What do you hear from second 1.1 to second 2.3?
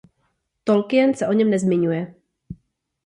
se o něm nezmiňuje.